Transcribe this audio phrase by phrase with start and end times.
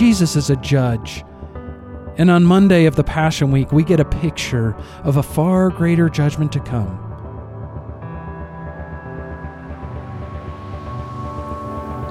[0.00, 1.26] Jesus is a judge.
[2.16, 6.08] And on Monday of the Passion Week, we get a picture of a far greater
[6.08, 6.96] judgment to come.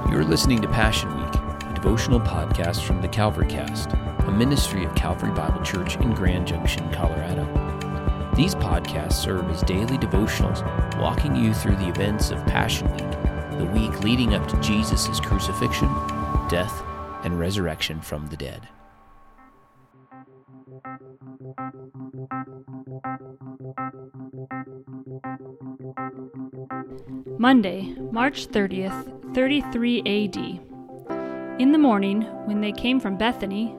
[0.08, 4.94] You're listening to Passion Week, a devotional podcast from the Calvary Cast, a ministry of
[4.94, 7.44] Calvary Bible Church in Grand Junction, Colorado.
[8.36, 10.62] These podcasts serve as daily devotionals,
[11.00, 15.88] walking you through the events of Passion Week, the week leading up to Jesus' crucifixion,
[16.48, 16.84] death,
[17.24, 18.68] and resurrection from the dead.
[27.38, 30.36] Monday, March 30th, 33 AD.
[31.60, 33.74] In the morning, when they came from Bethany,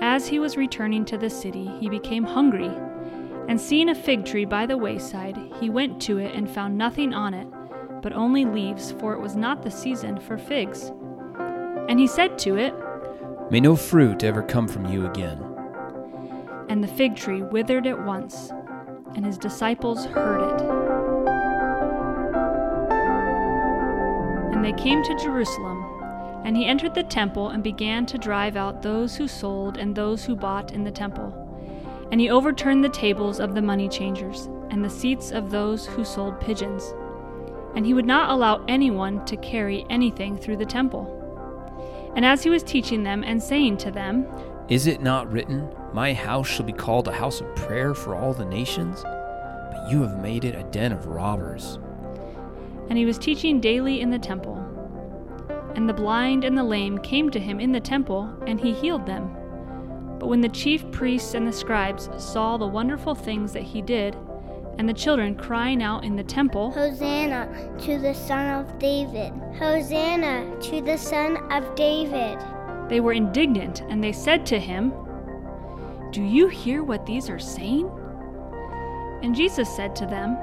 [0.00, 2.70] as he was returning to the city, he became hungry.
[3.48, 7.14] And seeing a fig tree by the wayside, he went to it and found nothing
[7.14, 7.46] on it,
[8.02, 10.90] but only leaves, for it was not the season for figs.
[11.88, 12.74] And he said to it,
[13.50, 15.40] May no fruit ever come from you again.
[16.68, 18.50] And the fig tree withered at once,
[19.14, 20.60] and his disciples heard it.
[24.52, 25.84] And they came to Jerusalem,
[26.44, 30.24] and he entered the temple and began to drive out those who sold and those
[30.24, 31.42] who bought in the temple.
[32.10, 36.04] And he overturned the tables of the money changers and the seats of those who
[36.04, 36.94] sold pigeons.
[37.76, 41.12] And he would not allow anyone to carry anything through the temple.
[42.16, 44.26] And as he was teaching them and saying to them,
[44.70, 48.32] Is it not written, My house shall be called a house of prayer for all
[48.32, 49.02] the nations?
[49.02, 51.78] But you have made it a den of robbers.
[52.88, 54.56] And he was teaching daily in the temple.
[55.74, 59.04] And the blind and the lame came to him in the temple, and he healed
[59.04, 59.28] them.
[60.18, 64.16] But when the chief priests and the scribes saw the wonderful things that he did,
[64.78, 67.48] and the children crying out in the temple, Hosanna
[67.80, 69.32] to the Son of David!
[69.58, 72.38] Hosanna to the Son of David!
[72.88, 74.92] they were indignant, and they said to him,
[76.12, 77.90] Do you hear what these are saying?
[79.22, 80.36] And Jesus said to them,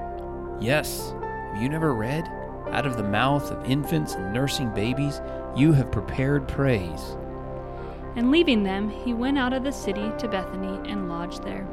[0.59, 1.13] Yes,
[1.53, 2.29] have you never read?
[2.71, 5.21] Out of the mouth of infants and nursing babies,
[5.55, 7.15] you have prepared praise.
[8.15, 11.67] And leaving them, he went out of the city to Bethany and lodged there.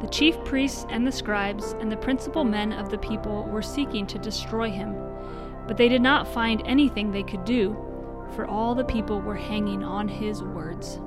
[0.00, 4.06] The chief priests and the scribes and the principal men of the people were seeking
[4.06, 4.94] to destroy him,
[5.66, 7.76] but they did not find anything they could do,
[8.36, 11.00] for all the people were hanging on his words.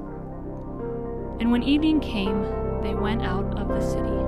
[1.40, 2.42] And when evening came,
[2.82, 4.22] they went out of the city.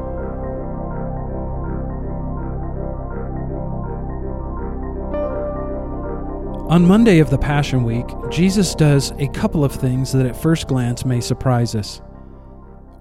[6.70, 10.68] On Monday of the Passion Week, Jesus does a couple of things that at first
[10.68, 12.02] glance may surprise us.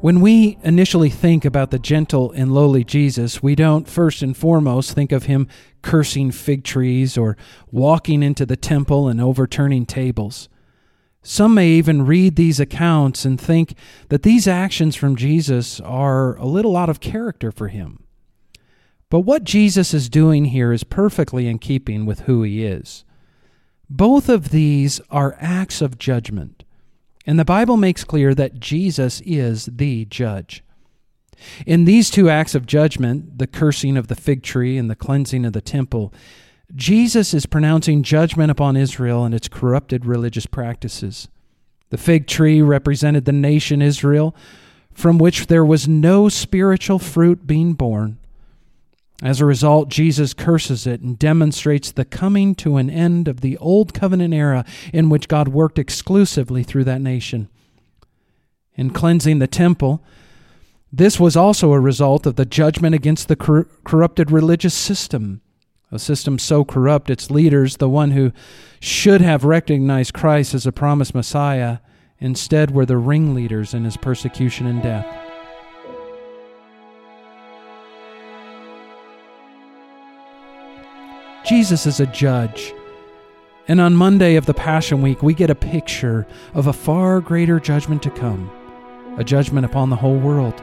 [0.03, 4.95] When we initially think about the gentle and lowly Jesus, we don't first and foremost
[4.95, 5.47] think of him
[5.81, 7.37] cursing fig trees or
[7.71, 10.49] walking into the temple and overturning tables.
[11.23, 13.77] Some may even read these accounts and think
[14.09, 18.03] that these actions from Jesus are a little out of character for him.
[19.09, 23.05] But what Jesus is doing here is perfectly in keeping with who he is.
[23.89, 26.65] Both of these are acts of judgment,
[27.27, 30.63] and the Bible makes clear that Jesus is the judge.
[31.67, 35.45] In these two acts of judgment, the cursing of the fig tree and the cleansing
[35.45, 36.13] of the temple,
[36.75, 41.29] Jesus is pronouncing judgment upon Israel and its corrupted religious practices.
[41.91, 44.35] The fig tree represented the nation Israel,
[44.93, 48.19] from which there was no spiritual fruit being borne.
[49.23, 53.57] As a result, Jesus curses it and demonstrates the coming to an end of the
[53.59, 57.49] Old Covenant era in which God worked exclusively through that nation.
[58.75, 60.03] In cleansing the temple,
[60.93, 65.41] this was also a result of the judgment against the cor- corrupted religious system,
[65.93, 68.33] a system so corrupt its leaders, the one who
[68.81, 71.79] should have recognized Christ as a promised Messiah,
[72.19, 75.22] instead were the ringleaders in his persecution and death.
[81.53, 82.73] Jesus is a judge.
[83.69, 87.61] And on Monday of the Passion Week, we get a picture of a far greater
[87.61, 88.51] judgment to come,
[89.19, 90.63] a judgment upon the whole world.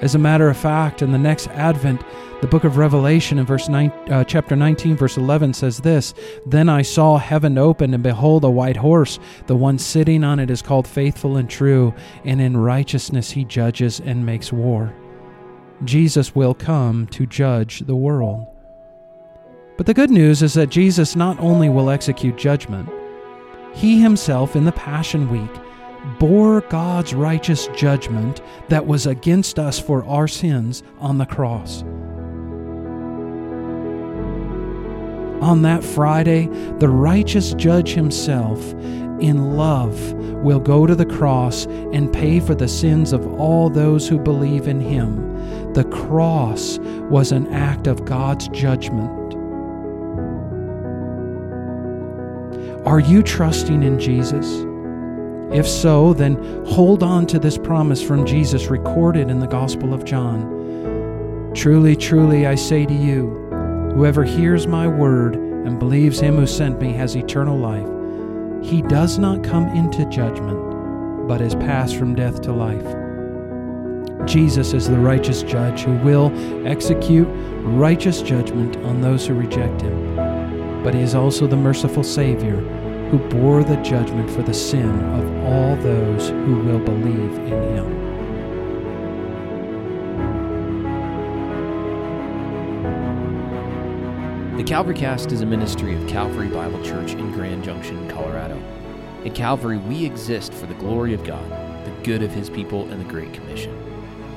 [0.00, 2.04] As a matter of fact, in the next Advent,
[2.40, 6.14] the book of Revelation in verse nine, uh, chapter 19, verse 11 says this
[6.46, 9.18] Then I saw heaven open, and behold, a white horse.
[9.48, 11.92] The one sitting on it is called Faithful and True,
[12.24, 14.94] and in righteousness he judges and makes war.
[15.82, 18.46] Jesus will come to judge the world.
[19.78, 22.88] But the good news is that Jesus not only will execute judgment,
[23.72, 25.62] he himself in the Passion Week
[26.18, 31.82] bore God's righteous judgment that was against us for our sins on the cross.
[35.40, 36.48] On that Friday,
[36.80, 38.60] the righteous judge himself
[39.20, 44.08] in love, will go to the cross and pay for the sins of all those
[44.08, 45.72] who believe in him.
[45.72, 49.17] The cross was an act of God's judgment.
[52.88, 54.64] Are you trusting in Jesus?
[55.54, 60.06] If so, then hold on to this promise from Jesus recorded in the Gospel of
[60.06, 61.52] John.
[61.54, 63.28] Truly, truly, I say to you,
[63.94, 68.66] whoever hears my word and believes him who sent me has eternal life.
[68.66, 74.26] He does not come into judgment, but is passed from death to life.
[74.26, 76.32] Jesus is the righteous judge who will
[76.66, 77.28] execute
[77.64, 80.27] righteous judgment on those who reject him.
[80.82, 82.56] But he is also the merciful Savior
[83.10, 87.98] who bore the judgment for the sin of all those who will believe in him.
[94.58, 98.62] The Calvarycast is a ministry of Calvary Bible Church in Grand Junction, Colorado.
[99.24, 101.50] At Calvary, we exist for the glory of God,
[101.84, 103.74] the good of His people, and the Great Commission.